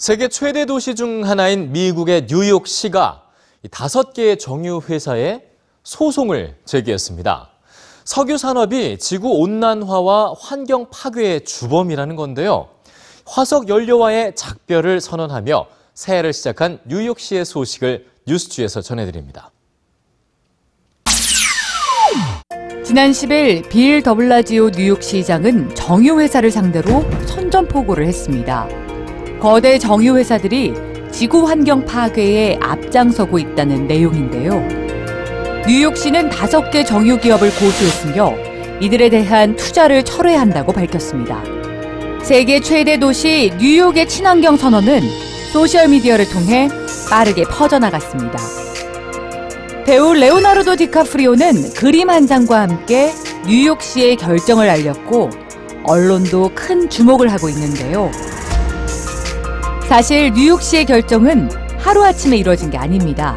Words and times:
세계 0.00 0.28
최대 0.28 0.64
도시 0.64 0.94
중 0.94 1.28
하나인 1.28 1.72
미국의 1.72 2.26
뉴욕시가 2.26 3.22
이 3.62 3.68
다섯 3.68 4.14
개의 4.14 4.38
정유 4.38 4.80
회사에 4.88 5.42
소송을 5.82 6.56
제기했습니다. 6.64 7.50
석유 8.06 8.38
산업이 8.38 8.96
지구 8.96 9.28
온난화와 9.28 10.36
환경 10.40 10.86
파괴의 10.88 11.44
주범이라는 11.44 12.16
건데요. 12.16 12.70
화석 13.26 13.68
연료와의 13.68 14.36
작별을 14.36 15.02
선언하며 15.02 15.66
새해를 15.92 16.32
시작한 16.32 16.78
뉴욕시의 16.86 17.44
소식을 17.44 18.06
뉴스G에서 18.26 18.80
전해드립니다. 18.80 19.50
지난 22.82 23.10
10일 23.10 23.68
빌 23.68 24.02
더블라지오 24.02 24.70
뉴욕시장은 24.70 25.74
정유회사를 25.74 26.50
상대로 26.50 27.02
선전포고를 27.26 28.06
했습니다. 28.06 28.79
거대 29.40 29.78
정유회사들이 29.78 30.74
지구 31.10 31.48
환경 31.48 31.84
파괴에 31.86 32.58
앞장서고 32.60 33.38
있다는 33.38 33.86
내용인데요. 33.86 34.52
뉴욕시는 35.66 36.28
다섯 36.28 36.70
개 36.70 36.84
정유기업을 36.84 37.48
고소했으며 37.50 38.34
이들에 38.80 39.08
대한 39.08 39.56
투자를 39.56 40.02
철회한다고 40.02 40.72
밝혔습니다. 40.72 41.42
세계 42.22 42.60
최대 42.60 42.98
도시 42.98 43.50
뉴욕의 43.58 44.08
친환경 44.08 44.58
선언은 44.58 45.00
소셜미디어를 45.52 46.28
통해 46.28 46.68
빠르게 47.08 47.44
퍼져나갔습니다. 47.44 48.38
배우 49.86 50.12
레오나르도 50.12 50.76
디카프리오는 50.76 51.72
그림 51.74 52.10
한 52.10 52.26
장과 52.26 52.60
함께 52.60 53.10
뉴욕시의 53.46 54.16
결정을 54.16 54.68
알렸고 54.68 55.30
언론도 55.84 56.50
큰 56.54 56.90
주목을 56.90 57.32
하고 57.32 57.48
있는데요. 57.48 58.10
사실 59.90 60.30
뉴욕시의 60.34 60.84
결정은 60.84 61.50
하루아침에 61.76 62.36
이루어진 62.36 62.70
게 62.70 62.78
아닙니다. 62.78 63.36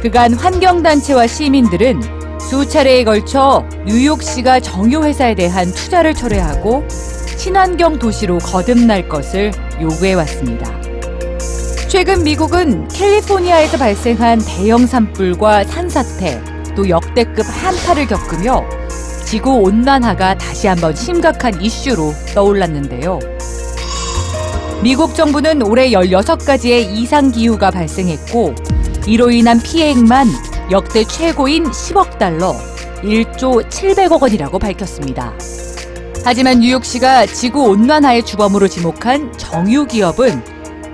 그간 0.00 0.32
환경단체와 0.32 1.26
시민들은 1.26 2.00
수차례에 2.40 3.04
걸쳐 3.04 3.62
뉴욕시가 3.84 4.60
정유회사에 4.60 5.34
대한 5.34 5.70
투자를 5.70 6.14
철회하고 6.14 6.88
친환경 7.36 7.98
도시로 7.98 8.38
거듭날 8.38 9.06
것을 9.06 9.52
요구해왔습니다. 9.82 10.80
최근 11.88 12.24
미국은 12.24 12.88
캘리포니아에서 12.88 13.76
발생한 13.76 14.40
대형 14.46 14.86
산불과 14.86 15.64
산사태, 15.64 16.42
또 16.74 16.88
역대급 16.88 17.44
한파를 17.46 18.06
겪으며 18.06 18.64
지구 19.26 19.56
온난화가 19.56 20.38
다시 20.38 20.68
한번 20.68 20.96
심각한 20.96 21.60
이슈로 21.60 22.14
떠올랐는데요. 22.34 23.31
미국 24.82 25.14
정부는 25.14 25.62
올해 25.62 25.90
16가지의 25.90 26.96
이상 26.96 27.30
기후가 27.30 27.70
발생했고, 27.70 28.52
이로 29.06 29.30
인한 29.30 29.60
피해액만 29.60 30.26
역대 30.72 31.04
최고인 31.04 31.70
10억 31.70 32.18
달러, 32.18 32.56
1조 33.02 33.68
700억 33.68 34.20
원이라고 34.20 34.58
밝혔습니다. 34.58 35.34
하지만 36.24 36.58
뉴욕시가 36.58 37.26
지구 37.26 37.62
온난화의 37.62 38.24
주범으로 38.24 38.66
지목한 38.66 39.32
정유 39.38 39.86
기업은 39.86 40.42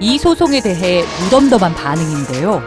이 0.00 0.18
소송에 0.18 0.60
대해 0.60 1.02
무덤덤한 1.22 1.74
반응인데요. 1.74 2.62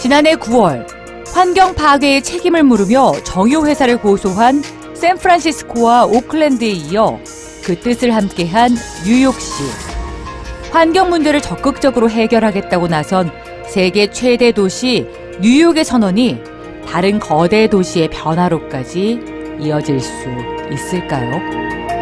지난해 0.00 0.34
9월 0.34 0.84
환경 1.32 1.74
파괴의 1.74 2.22
책임을 2.22 2.64
물으며 2.64 3.12
정유 3.22 3.66
회사를 3.66 3.98
고소한 3.98 4.64
샌프란시스코와 4.94 6.06
오클랜드에 6.06 6.70
이어 6.70 7.20
그 7.64 7.78
뜻을 7.78 8.14
함께한 8.14 8.76
뉴욕시. 9.04 9.87
환경 10.70 11.08
문제를 11.10 11.40
적극적으로 11.40 12.10
해결하겠다고 12.10 12.88
나선 12.88 13.30
세계 13.66 14.10
최대 14.10 14.52
도시 14.52 15.06
뉴욕의 15.40 15.84
선언이 15.84 16.42
다른 16.86 17.18
거대 17.18 17.68
도시의 17.68 18.08
변화로까지 18.08 19.20
이어질 19.60 20.00
수 20.00 20.28
있을까요? 20.72 21.97